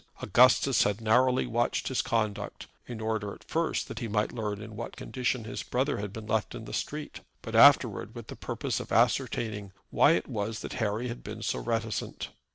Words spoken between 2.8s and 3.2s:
in